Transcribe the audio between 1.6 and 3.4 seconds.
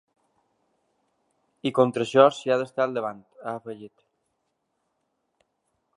I contra això s’hi ha d’estar al davant,